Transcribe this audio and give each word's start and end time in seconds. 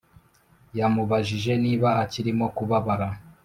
yamubajije 0.79 1.51
niba 1.63 1.87
akirimo 2.03 2.45
kubabara 2.55 3.07